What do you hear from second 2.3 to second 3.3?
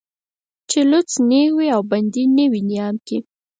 نه وي نيام کې